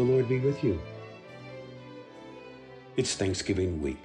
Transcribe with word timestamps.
The 0.00 0.06
Lord 0.06 0.30
be 0.30 0.38
with 0.38 0.64
you. 0.64 0.80
It's 2.96 3.16
Thanksgiving 3.16 3.82
week, 3.82 4.02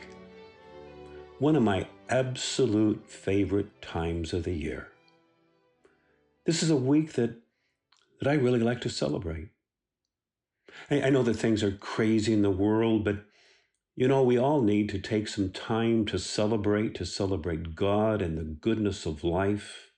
one 1.40 1.56
of 1.56 1.63
my 1.63 1.88
absolute 2.10 3.10
favorite 3.10 3.81
times 3.81 4.34
of 4.34 4.44
the 4.44 4.52
year. 4.52 4.89
This 6.46 6.62
is 6.62 6.70
a 6.70 6.76
week 6.76 7.13
that, 7.13 7.38
that 8.19 8.29
I 8.29 8.33
really 8.33 8.60
like 8.60 8.81
to 8.81 8.90
celebrate. 8.90 9.51
I, 10.92 11.04
I 11.04 11.10
know 11.12 11.23
that 11.23 11.36
things 11.36 11.63
are 11.63 11.72
crazy 11.72 12.33
in 12.33 12.41
the 12.41 12.50
world, 12.50 13.05
but 13.05 13.23
you 13.96 14.09
know, 14.09 14.22
we 14.22 14.37
all 14.37 14.62
need 14.62 14.90
to 14.90 15.00
take 15.00 15.29
some 15.29 15.50
time 15.50 16.05
to 16.08 16.20
celebrate, 16.20 16.94
to 16.96 17.05
celebrate 17.05 17.73
God 17.73 18.22
and 18.22 18.38
the 18.38 18.44
goodness 18.44 19.05
of 19.05 19.23
life. 19.23 19.91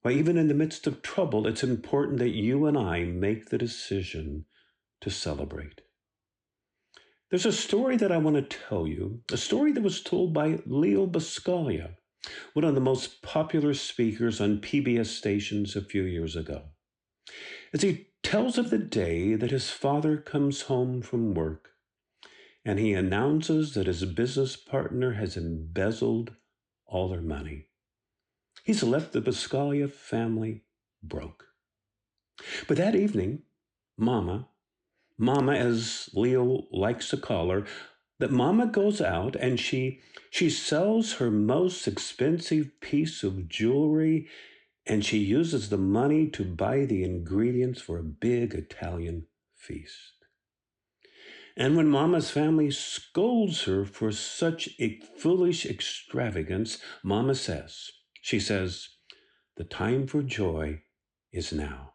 Why, 0.00 0.12
even 0.12 0.38
in 0.38 0.48
the 0.48 0.54
midst 0.54 0.86
of 0.86 1.02
trouble, 1.02 1.46
it's 1.46 1.62
important 1.62 2.20
that 2.20 2.30
you 2.30 2.64
and 2.64 2.78
I 2.78 3.04
make 3.04 3.50
the 3.50 3.58
decision 3.58 4.46
to 5.04 5.10
celebrate. 5.10 5.82
There's 7.30 7.44
a 7.44 7.52
story 7.52 7.98
that 7.98 8.10
I 8.10 8.16
want 8.16 8.36
to 8.36 8.58
tell 8.68 8.86
you, 8.86 9.20
a 9.30 9.36
story 9.36 9.70
that 9.72 9.82
was 9.82 10.02
told 10.02 10.32
by 10.32 10.60
Leo 10.64 11.06
Buscaglia, 11.06 11.96
one 12.54 12.64
of 12.64 12.74
the 12.74 12.80
most 12.80 13.20
popular 13.20 13.74
speakers 13.74 14.40
on 14.40 14.62
PBS 14.62 15.06
stations 15.06 15.76
a 15.76 15.82
few 15.82 16.04
years 16.04 16.36
ago. 16.36 16.70
As 17.74 17.82
he 17.82 18.06
tells 18.22 18.56
of 18.56 18.70
the 18.70 18.78
day 18.78 19.34
that 19.34 19.50
his 19.50 19.68
father 19.68 20.16
comes 20.16 20.62
home 20.62 21.02
from 21.02 21.34
work 21.34 21.72
and 22.64 22.78
he 22.78 22.94
announces 22.94 23.74
that 23.74 23.86
his 23.86 24.06
business 24.06 24.56
partner 24.56 25.14
has 25.14 25.36
embezzled 25.36 26.32
all 26.86 27.10
their 27.10 27.20
money. 27.20 27.66
He's 28.64 28.82
left 28.82 29.12
the 29.12 29.20
Buscaglia 29.20 29.90
family 29.90 30.64
broke. 31.02 31.44
But 32.66 32.78
that 32.78 32.94
evening, 32.94 33.42
Mama, 33.98 34.48
Mama, 35.18 35.54
as 35.54 36.08
Leo 36.14 36.66
likes 36.72 37.08
to 37.10 37.16
call 37.16 37.50
her, 37.50 37.66
that 38.18 38.30
Mama 38.30 38.66
goes 38.66 39.00
out 39.00 39.36
and 39.36 39.58
she 39.58 40.00
she 40.30 40.50
sells 40.50 41.14
her 41.14 41.30
most 41.30 41.86
expensive 41.86 42.80
piece 42.80 43.22
of 43.22 43.48
jewelry 43.48 44.28
and 44.86 45.04
she 45.04 45.18
uses 45.18 45.68
the 45.68 45.78
money 45.78 46.28
to 46.28 46.44
buy 46.44 46.84
the 46.84 47.04
ingredients 47.04 47.80
for 47.80 47.98
a 47.98 48.02
big 48.04 48.54
Italian 48.54 49.26
feast. 49.56 50.12
And 51.56 51.76
when 51.76 51.88
Mama's 51.88 52.30
family 52.30 52.70
scolds 52.70 53.62
her 53.64 53.84
for 53.84 54.10
such 54.10 54.68
a 54.80 55.00
foolish 55.16 55.64
extravagance, 55.64 56.78
Mama 57.02 57.34
says, 57.34 57.90
she 58.20 58.40
says, 58.40 58.88
the 59.56 59.64
time 59.64 60.06
for 60.06 60.22
joy 60.22 60.82
is 61.32 61.52
now. 61.52 61.93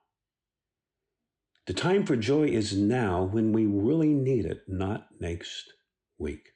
The 1.69 1.75
time 1.75 2.03
for 2.03 2.15
joy 2.15 2.47
is 2.47 2.75
now 2.75 3.21
when 3.21 3.51
we 3.51 3.67
really 3.67 4.15
need 4.15 4.43
it, 4.47 4.63
not 4.67 5.09
next 5.19 5.71
week. 6.17 6.53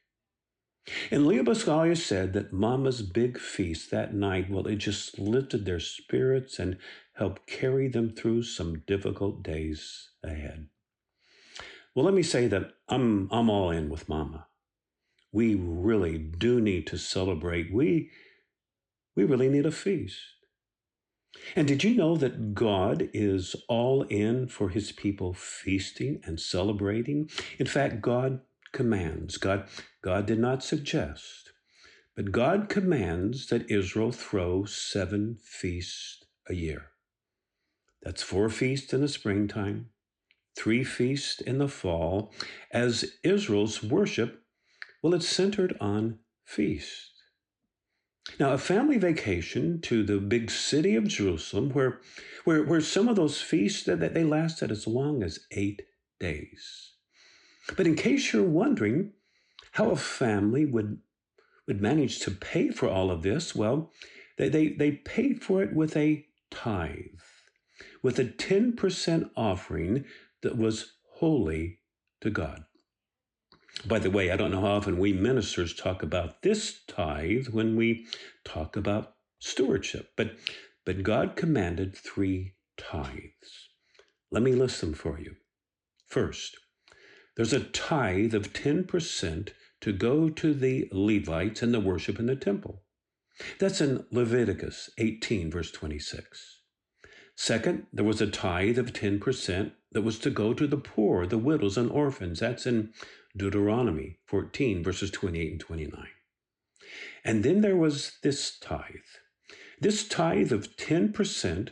And 1.12 1.28
Leo 1.28 1.44
Buscaglia 1.44 1.96
said 1.96 2.34
that 2.34 2.52
Mama's 2.52 3.04
big 3.04 3.38
feast 3.38 3.92
that 3.92 4.16
night, 4.16 4.50
well, 4.50 4.66
it 4.66 4.78
just 4.78 5.20
lifted 5.20 5.66
their 5.66 5.80
spirits 5.80 6.58
and 6.58 6.80
helped 7.14 7.46
carry 7.46 7.88
them 7.88 8.10
through 8.10 8.42
some 8.42 8.80
difficult 8.88 9.44
days 9.44 10.10
ahead. 10.24 10.70
Well, 11.94 12.06
let 12.06 12.16
me 12.16 12.24
say 12.24 12.48
that 12.48 12.72
I'm, 12.90 13.30
I'm 13.32 13.52
all 13.52 13.70
in 13.70 13.92
with 13.92 14.10
Mama. 14.10 14.48
We 15.32 15.54
really 15.54 16.18
do 16.18 16.60
need 16.60 16.88
to 16.88 16.98
celebrate. 16.98 17.72
We, 17.72 18.10
we 19.16 19.26
really 19.26 19.48
need 19.48 19.68
a 19.68 19.72
feast. 19.72 20.18
And 21.56 21.68
did 21.68 21.84
you 21.84 21.96
know 21.96 22.16
that 22.18 22.54
God 22.54 23.10
is 23.14 23.56
all 23.68 24.04
in 24.04 24.48
for 24.48 24.70
his 24.70 24.92
people 24.92 25.34
feasting 25.34 26.22
and 26.24 26.40
celebrating? 26.40 27.30
In 27.60 27.66
fact, 27.66 28.02
God 28.02 28.42
commands. 28.72 29.38
God, 29.38 29.68
God 30.02 30.26
did 30.26 30.40
not 30.40 30.64
suggest, 30.64 31.52
but 32.16 32.32
God 32.32 32.70
commands 32.70 33.48
that 33.48 33.70
Israel 33.70 34.12
throw 34.12 34.66
seven 34.66 35.38
feasts 35.44 36.24
a 36.50 36.54
year. 36.54 36.88
That's 38.02 38.24
four 38.24 38.50
feasts 38.50 38.94
in 38.94 39.02
the 39.02 39.08
springtime, 39.08 39.90
three 40.58 40.84
feasts 40.84 41.40
in 41.40 41.58
the 41.58 41.70
fall, 41.70 42.34
as 42.72 43.14
Israel's 43.24 43.82
worship, 43.82 44.44
well, 45.02 45.14
it's 45.14 45.28
centered 45.28 45.76
on 45.80 46.20
feast. 46.46 47.13
Now, 48.40 48.54
a 48.54 48.58
family 48.58 48.98
vacation 48.98 49.82
to 49.82 50.04
the 50.04 50.18
big 50.18 50.50
city 50.50 50.96
of 50.96 51.08
Jerusalem, 51.08 51.72
where, 51.72 52.00
where, 52.46 52.64
where 52.64 52.82
some 52.82 53.08
of 53.08 53.16
those 53.16 53.42
feasts 53.42 53.84
that 53.84 54.14
they 54.14 54.24
lasted 54.24 54.72
as 54.72 54.88
long 54.88 55.22
as 55.24 55.46
eight 55.52 55.82
days. 56.20 56.94
But 57.76 57.86
in 57.86 57.96
case 57.96 58.32
you're 58.34 58.44
wondering 58.44 59.12
how 59.74 59.92
a 59.92 59.96
family 59.96 60.66
would, 60.66 61.00
would 61.68 61.82
manage 61.82 62.20
to 62.20 62.32
pay 62.32 62.70
for 62.70 62.90
all 62.90 63.12
of 63.12 63.24
this, 63.24 63.56
well, 63.56 63.92
they, 64.38 64.50
they, 64.50 64.70
they 64.70 64.92
paid 64.92 65.44
for 65.44 65.62
it 65.62 65.74
with 65.74 65.96
a 65.96 66.26
tithe, 66.50 67.20
with 68.02 68.20
a 68.20 68.26
10% 68.26 69.30
offering 69.36 70.06
that 70.42 70.58
was 70.58 70.94
holy 71.16 71.80
to 72.22 72.30
God. 72.30 72.64
By 73.86 74.00
the 74.00 74.12
way, 74.12 74.32
I 74.32 74.38
don't 74.38 74.52
know 74.52 74.62
how 74.62 74.78
often 74.78 74.98
we 74.98 75.14
ministers 75.14 75.74
talk 75.74 76.04
about 76.04 76.42
this 76.42 76.82
tithe 76.88 77.48
when 77.48 77.76
we 77.76 78.06
talk 78.46 78.76
about 78.76 79.16
stewardship, 79.40 80.12
but, 80.16 80.36
but 80.86 81.04
God 81.04 81.36
commanded 81.36 81.96
three 81.96 82.56
tithes. 82.78 83.70
Let 84.32 84.44
me 84.44 84.54
list 84.54 84.80
them 84.80 84.94
for 84.94 85.20
you. 85.20 85.36
First, 86.08 86.58
there's 87.36 87.54
a 87.54 87.60
tithe 87.60 88.34
of 88.34 88.54
10% 88.54 89.50
to 89.82 89.92
go 89.92 90.30
to 90.30 90.54
the 90.54 90.88
Levites 90.92 91.62
and 91.62 91.74
the 91.74 91.80
worship 91.80 92.20
in 92.20 92.28
the 92.28 92.36
temple. 92.36 92.84
That's 93.60 93.82
in 93.82 94.06
Leviticus 94.12 94.92
18, 94.98 95.52
verse 95.52 95.72
26. 95.72 96.62
Second, 97.36 97.88
there 97.92 98.06
was 98.06 98.22
a 98.22 98.28
tithe 98.28 98.78
of 98.78 98.94
10% 98.94 99.72
that 99.92 100.04
was 100.04 100.20
to 100.20 100.30
go 100.30 100.54
to 100.54 100.68
the 100.68 100.78
poor, 100.78 101.26
the 101.26 101.38
widows, 101.38 101.78
and 101.78 101.92
orphans. 101.92 102.40
That's 102.40 102.68
in 102.68 102.94
Deuteronomy 103.36 104.20
14, 104.28 104.84
verses 104.84 105.10
28 105.12 105.52
and 105.52 105.60
29. 105.60 106.08
And 107.24 107.44
then 107.44 107.62
there 107.62 107.76
was 107.76 108.18
this 108.22 108.58
tithe. 108.60 109.10
This 109.80 110.08
tithe 110.08 110.52
of 110.52 110.76
10% 110.78 111.70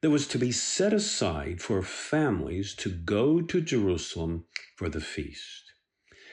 that 0.00 0.10
was 0.10 0.26
to 0.28 0.38
be 0.38 0.52
set 0.52 0.92
aside 0.92 1.60
for 1.60 1.82
families 1.82 2.74
to 2.76 2.88
go 2.88 3.40
to 3.40 3.60
Jerusalem 3.60 4.44
for 4.76 4.88
the 4.88 5.00
feast. 5.00 5.72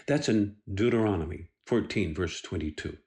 That's 0.07 0.29
in 0.29 0.57
Deuteronomy 0.72 1.49
14, 1.66 2.13
verse 2.13 2.41
22. 2.41 2.97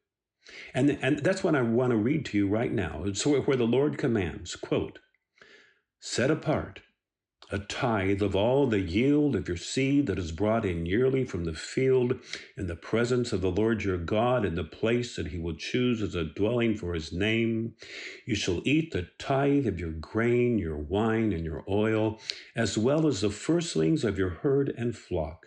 And, 0.74 0.98
and 1.02 1.20
that's 1.20 1.44
what 1.44 1.54
I 1.54 1.62
want 1.62 1.90
to 1.90 1.96
read 1.96 2.24
to 2.26 2.36
you 2.36 2.48
right 2.48 2.72
now. 2.72 3.04
It's 3.04 3.24
where 3.24 3.56
the 3.56 3.64
Lord 3.64 3.98
commands, 3.98 4.56
quote, 4.56 4.98
set 6.00 6.30
apart 6.30 6.80
a 7.50 7.58
tithe 7.58 8.20
of 8.20 8.36
all 8.36 8.66
the 8.66 8.80
yield 8.80 9.34
of 9.34 9.48
your 9.48 9.56
seed 9.56 10.06
that 10.06 10.18
is 10.18 10.32
brought 10.32 10.66
in 10.66 10.84
yearly 10.84 11.24
from 11.24 11.44
the 11.44 11.54
field 11.54 12.18
in 12.56 12.66
the 12.66 12.76
presence 12.76 13.32
of 13.32 13.40
the 13.40 13.50
Lord 13.50 13.82
your 13.82 13.96
God 13.96 14.44
in 14.44 14.54
the 14.54 14.64
place 14.64 15.16
that 15.16 15.28
he 15.28 15.38
will 15.38 15.54
choose 15.54 16.02
as 16.02 16.14
a 16.14 16.24
dwelling 16.24 16.76
for 16.76 16.92
his 16.92 17.10
name. 17.10 17.74
You 18.26 18.34
shall 18.34 18.60
eat 18.66 18.92
the 18.92 19.08
tithe 19.18 19.66
of 19.66 19.80
your 19.80 19.92
grain, 19.92 20.58
your 20.58 20.76
wine, 20.76 21.32
and 21.32 21.44
your 21.44 21.64
oil, 21.68 22.20
as 22.54 22.76
well 22.76 23.06
as 23.06 23.22
the 23.22 23.30
firstlings 23.30 24.04
of 24.04 24.18
your 24.18 24.30
herd 24.30 24.74
and 24.76 24.94
flock, 24.94 25.46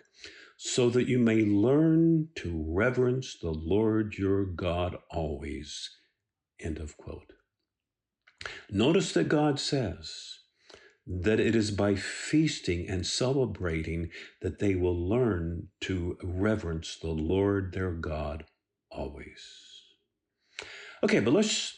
so 0.56 0.90
that 0.90 1.06
you 1.08 1.20
may 1.20 1.44
learn 1.44 2.28
to 2.36 2.64
reverence 2.68 3.36
the 3.40 3.52
Lord 3.52 4.14
your 4.18 4.44
God 4.44 4.96
always. 5.10 5.88
End 6.58 6.78
of 6.78 6.96
quote. 6.96 7.32
Notice 8.70 9.12
that 9.12 9.28
God 9.28 9.60
says, 9.60 10.40
that 11.06 11.40
it 11.40 11.56
is 11.56 11.70
by 11.70 11.94
feasting 11.94 12.88
and 12.88 13.06
celebrating 13.06 14.10
that 14.40 14.58
they 14.60 14.74
will 14.74 14.96
learn 14.96 15.68
to 15.80 16.16
reverence 16.22 16.96
the 16.96 17.10
Lord 17.10 17.72
their 17.72 17.92
God 17.92 18.44
always. 18.90 19.82
Okay, 21.02 21.18
but 21.18 21.32
let's 21.32 21.76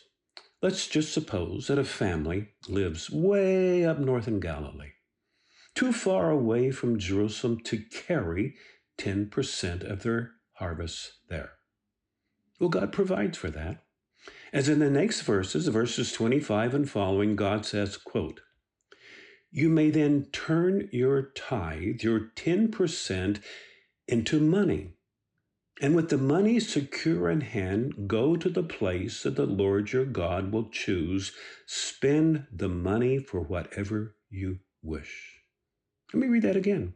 let's 0.60 0.86
just 0.86 1.12
suppose 1.12 1.66
that 1.66 1.78
a 1.78 1.84
family 1.84 2.48
lives 2.68 3.10
way 3.10 3.84
up 3.84 3.98
north 3.98 4.28
in 4.28 4.40
Galilee, 4.40 4.92
too 5.74 5.92
far 5.92 6.30
away 6.30 6.70
from 6.70 6.98
Jerusalem 6.98 7.60
to 7.64 7.82
carry 8.06 8.54
10% 8.98 9.90
of 9.90 10.02
their 10.02 10.32
harvest 10.54 11.12
there. 11.28 11.52
Well, 12.60 12.70
God 12.70 12.92
provides 12.92 13.36
for 13.36 13.50
that. 13.50 13.84
As 14.52 14.68
in 14.68 14.78
the 14.78 14.90
next 14.90 15.22
verses, 15.22 15.66
verses 15.68 16.12
25 16.12 16.74
and 16.74 16.88
following, 16.88 17.34
God 17.34 17.66
says, 17.66 17.96
quote, 17.96 18.40
you 19.54 19.68
may 19.68 19.88
then 19.88 20.26
turn 20.32 20.88
your 20.90 21.22
tithe, 21.22 22.00
your 22.02 22.32
10%, 22.34 23.40
into 24.08 24.40
money. 24.40 24.94
And 25.80 25.94
with 25.94 26.08
the 26.08 26.18
money 26.18 26.58
secure 26.58 27.30
in 27.30 27.40
hand, 27.40 28.08
go 28.08 28.34
to 28.34 28.48
the 28.48 28.64
place 28.64 29.22
that 29.22 29.36
the 29.36 29.46
Lord 29.46 29.92
your 29.92 30.06
God 30.06 30.50
will 30.50 30.70
choose. 30.70 31.30
Spend 31.68 32.48
the 32.52 32.68
money 32.68 33.18
for 33.20 33.40
whatever 33.40 34.16
you 34.28 34.58
wish. 34.82 35.40
Let 36.12 36.20
me 36.20 36.26
read 36.26 36.42
that 36.42 36.56
again. 36.56 36.94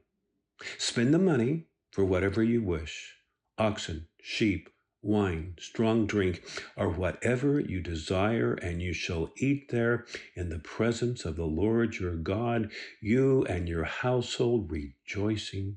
Spend 0.78 1.14
the 1.14 1.18
money 1.18 1.68
for 1.92 2.04
whatever 2.04 2.42
you 2.42 2.60
wish 2.60 3.14
oxen, 3.56 4.08
sheep, 4.20 4.68
wine, 5.02 5.54
strong 5.58 6.06
drink, 6.06 6.42
or 6.76 6.88
whatever 6.88 7.60
you 7.60 7.80
desire, 7.80 8.54
and 8.54 8.82
you 8.82 8.92
shall 8.92 9.32
eat 9.36 9.70
there 9.70 10.04
in 10.34 10.48
the 10.48 10.58
presence 10.58 11.24
of 11.24 11.36
the 11.36 11.44
Lord 11.44 11.96
your 11.96 12.16
God, 12.16 12.70
you 13.00 13.44
and 13.44 13.68
your 13.68 13.84
household 13.84 14.70
rejoicing 14.70 15.76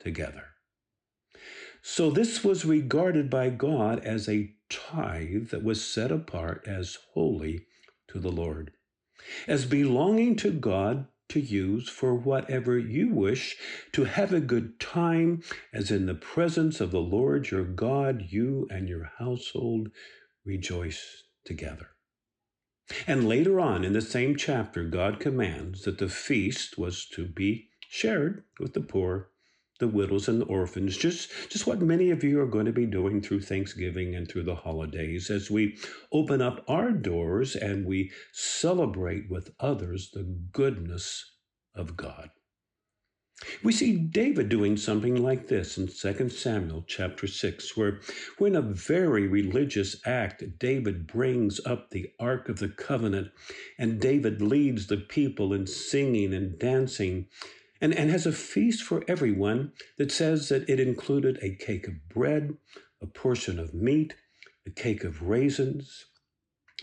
together. 0.00 0.44
So 1.82 2.10
this 2.10 2.44
was 2.44 2.64
regarded 2.64 3.28
by 3.28 3.50
God 3.50 3.98
as 4.04 4.28
a 4.28 4.54
tithe 4.70 5.48
that 5.48 5.64
was 5.64 5.84
set 5.84 6.12
apart 6.12 6.64
as 6.66 6.98
holy 7.12 7.66
to 8.08 8.20
the 8.20 8.30
Lord, 8.30 8.72
as 9.46 9.66
belonging 9.66 10.36
to 10.36 10.50
God 10.50 11.06
to 11.32 11.40
use 11.40 11.88
for 11.88 12.14
whatever 12.14 12.78
you 12.78 13.08
wish, 13.08 13.56
to 13.92 14.04
have 14.04 14.32
a 14.32 14.40
good 14.40 14.78
time, 14.78 15.42
as 15.72 15.90
in 15.90 16.06
the 16.06 16.14
presence 16.14 16.80
of 16.80 16.90
the 16.90 17.00
Lord 17.00 17.50
your 17.50 17.64
God, 17.64 18.26
you 18.28 18.68
and 18.70 18.88
your 18.88 19.10
household 19.18 19.88
rejoice 20.44 21.24
together. 21.44 21.88
And 23.06 23.26
later 23.26 23.58
on 23.58 23.84
in 23.84 23.94
the 23.94 24.02
same 24.02 24.36
chapter, 24.36 24.84
God 24.84 25.20
commands 25.20 25.84
that 25.84 25.98
the 25.98 26.08
feast 26.08 26.76
was 26.76 27.06
to 27.14 27.26
be 27.26 27.70
shared 27.88 28.44
with 28.60 28.74
the 28.74 28.80
poor 28.80 29.30
the 29.82 29.88
widows 29.88 30.28
and 30.28 30.40
the 30.40 30.46
orphans, 30.46 30.96
just, 30.96 31.28
just 31.50 31.66
what 31.66 31.82
many 31.82 32.10
of 32.10 32.22
you 32.22 32.40
are 32.40 32.46
going 32.46 32.66
to 32.66 32.72
be 32.72 32.86
doing 32.86 33.20
through 33.20 33.40
Thanksgiving 33.40 34.14
and 34.14 34.28
through 34.28 34.44
the 34.44 34.54
holidays 34.54 35.28
as 35.28 35.50
we 35.50 35.76
open 36.12 36.40
up 36.40 36.64
our 36.68 36.92
doors 36.92 37.56
and 37.56 37.84
we 37.84 38.12
celebrate 38.32 39.28
with 39.28 39.52
others 39.58 40.10
the 40.12 40.22
goodness 40.52 41.34
of 41.74 41.96
God. 41.96 42.30
We 43.64 43.72
see 43.72 43.96
David 43.96 44.48
doing 44.48 44.76
something 44.76 45.20
like 45.20 45.48
this 45.48 45.76
in 45.76 45.88
2 45.88 46.28
Samuel 46.28 46.84
chapter 46.86 47.26
6, 47.26 47.76
where, 47.76 47.98
when 48.38 48.54
a 48.54 48.62
very 48.62 49.26
religious 49.26 50.00
act, 50.06 50.44
David 50.60 51.08
brings 51.08 51.60
up 51.66 51.90
the 51.90 52.12
Ark 52.20 52.48
of 52.48 52.60
the 52.60 52.68
Covenant, 52.68 53.32
and 53.80 54.00
David 54.00 54.40
leads 54.40 54.86
the 54.86 54.98
people 54.98 55.52
in 55.52 55.66
singing 55.66 56.32
and 56.32 56.56
dancing 56.56 57.26
and, 57.82 57.92
and 57.92 58.10
has 58.10 58.24
a 58.24 58.32
feast 58.32 58.84
for 58.84 59.04
everyone 59.08 59.72
that 59.98 60.12
says 60.12 60.48
that 60.48 60.70
it 60.70 60.78
included 60.78 61.38
a 61.42 61.56
cake 61.56 61.88
of 61.88 62.08
bread, 62.08 62.54
a 63.02 63.06
portion 63.06 63.58
of 63.58 63.74
meat, 63.74 64.14
a 64.64 64.70
cake 64.70 65.02
of 65.02 65.20
raisins. 65.20 66.06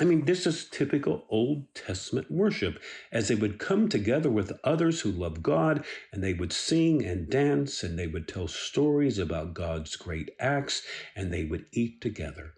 I 0.01 0.03
mean, 0.03 0.25
this 0.25 0.45
is 0.45 0.69
typical 0.69 1.25
Old 1.29 1.73
Testament 1.73 2.29
worship, 2.29 2.81
as 3.11 3.27
they 3.29 3.35
would 3.35 3.59
come 3.59 3.87
together 3.87 4.29
with 4.29 4.59
others 4.63 5.01
who 5.01 5.11
love 5.11 5.41
God, 5.41 5.85
and 6.11 6.21
they 6.21 6.33
would 6.33 6.53
sing 6.53 7.05
and 7.05 7.29
dance, 7.29 7.81
and 7.81 7.97
they 7.97 8.07
would 8.07 8.27
tell 8.27 8.47
stories 8.47 9.17
about 9.17 9.53
God's 9.53 9.95
great 9.95 10.29
acts, 10.39 10.83
and 11.15 11.33
they 11.33 11.45
would 11.45 11.65
eat 11.71 12.01
together. 12.01 12.53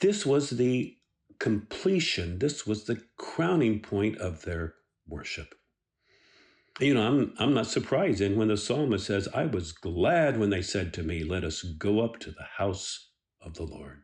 This 0.00 0.24
was 0.24 0.50
the 0.50 0.96
completion, 1.38 2.38
this 2.38 2.66
was 2.66 2.84
the 2.84 3.02
crowning 3.16 3.80
point 3.80 4.18
of 4.18 4.42
their 4.42 4.74
worship. 5.06 5.54
You 6.80 6.94
know, 6.94 7.06
I'm, 7.06 7.34
I'm 7.38 7.54
not 7.54 7.68
surprised. 7.68 8.20
And 8.20 8.36
when 8.36 8.48
the 8.48 8.56
psalmist 8.56 9.06
says, 9.06 9.28
I 9.32 9.46
was 9.46 9.72
glad 9.72 10.38
when 10.38 10.50
they 10.50 10.62
said 10.62 10.92
to 10.94 11.04
me, 11.04 11.22
Let 11.22 11.44
us 11.44 11.62
go 11.62 12.00
up 12.00 12.18
to 12.20 12.32
the 12.32 12.46
house 12.56 13.10
of 13.40 13.54
the 13.54 13.62
Lord. 13.62 14.02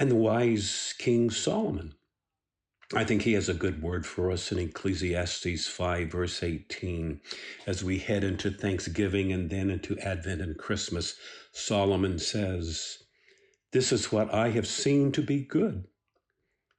And 0.00 0.10
the 0.10 0.16
wise 0.16 0.94
King 0.98 1.30
Solomon, 1.30 1.94
I 2.92 3.04
think 3.04 3.22
he 3.22 3.34
has 3.34 3.48
a 3.48 3.54
good 3.54 3.82
word 3.82 4.04
for 4.04 4.32
us 4.32 4.50
in 4.50 4.58
Ecclesiastes 4.58 5.68
5, 5.68 6.10
verse 6.10 6.42
18. 6.42 7.20
As 7.66 7.84
we 7.84 7.98
head 7.98 8.24
into 8.24 8.50
Thanksgiving 8.50 9.32
and 9.32 9.48
then 9.48 9.70
into 9.70 9.96
Advent 10.00 10.42
and 10.42 10.58
Christmas, 10.58 11.14
Solomon 11.52 12.18
says, 12.18 12.98
This 13.72 13.92
is 13.92 14.10
what 14.10 14.34
I 14.34 14.50
have 14.50 14.66
seen 14.66 15.12
to 15.12 15.22
be 15.22 15.44
good. 15.44 15.86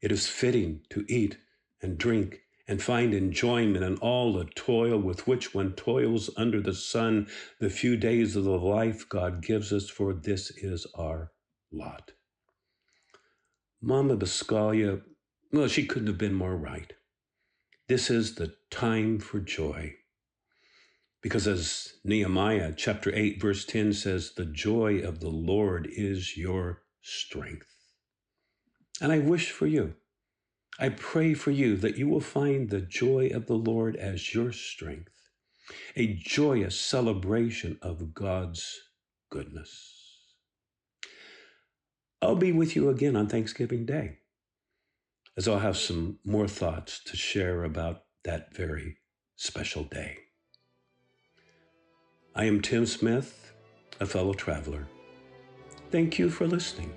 It 0.02 0.12
is 0.12 0.28
fitting 0.28 0.82
to 0.90 1.06
eat 1.08 1.38
and 1.82 1.98
drink 1.98 2.43
and 2.68 2.82
find 2.82 3.14
enjoyment 3.14 3.84
in 3.84 3.98
all 3.98 4.34
the 4.34 4.46
toil 4.46 4.98
with 4.98 5.28
which 5.28 5.54
one 5.54 5.74
toils 5.74 6.30
under 6.38 6.62
the 6.62 6.74
sun 6.74 7.28
the 7.60 7.70
few 7.70 7.98
days 7.98 8.36
of 8.36 8.46
the 8.46 8.58
life 8.58 9.08
God 9.10 9.42
gives 9.42 9.74
us, 9.74 9.90
for 9.90 10.14
this 10.14 10.50
is 10.52 10.88
our 10.96 11.32
lot. 11.72 12.12
Mama 13.82 14.16
Buscaglia, 14.16 15.02
well, 15.52 15.68
she 15.68 15.86
couldn't 15.86 16.08
have 16.08 16.18
been 16.18 16.34
more 16.34 16.56
right. 16.56 16.94
This 17.90 18.10
is 18.10 18.36
the 18.36 18.56
time 18.72 19.20
for 19.20 19.40
joy. 19.40 19.96
Because 21.22 21.48
as 21.48 21.96
Nehemiah 22.04 22.74
chapter 22.76 23.14
8, 23.14 23.42
verse 23.42 23.66
10 23.66 23.94
says, 23.94 24.34
the 24.36 24.46
joy 24.46 25.00
of 25.00 25.20
the 25.20 25.30
Lord 25.30 25.88
is 25.92 26.38
your 26.38 26.84
strength. 27.02 27.68
And 29.02 29.12
I 29.12 29.20
wish 29.20 29.52
for 29.52 29.68
you 29.68 29.96
I 30.80 30.90
pray 30.90 31.34
for 31.34 31.52
you 31.52 31.78
that 31.78 31.98
you 31.98 32.08
will 32.08 32.20
find 32.20 32.70
the 32.70 32.82
joy 32.82 33.30
of 33.34 33.46
the 33.46 33.56
Lord 33.56 33.96
as 33.96 34.34
your 34.34 34.52
strength, 34.52 35.12
a 35.96 36.16
joyous 36.16 36.80
celebration 36.80 37.78
of 37.82 38.14
God's 38.14 38.82
goodness. 39.30 40.00
I'll 42.22 42.36
be 42.36 42.52
with 42.52 42.76
you 42.76 42.90
again 42.90 43.16
on 43.16 43.28
Thanksgiving 43.28 43.86
Day, 43.86 44.18
as 45.38 45.48
I'll 45.48 45.60
have 45.60 45.78
some 45.78 46.20
more 46.26 46.48
thoughts 46.48 47.04
to 47.06 47.18
share 47.18 47.64
about 47.64 48.04
that 48.24 48.56
very 48.56 48.98
special 49.36 49.84
day. 49.84 50.18
I 52.36 52.46
am 52.46 52.62
Tim 52.62 52.88
Smith, 52.88 53.54
a 54.00 54.06
fellow 54.08 54.34
traveler. 54.34 54.88
Thank 55.92 56.18
you 56.18 56.32
for 56.32 56.48
listening. 56.48 56.92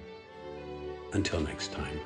Until 1.12 1.40
next 1.40 1.72
time. 1.72 2.00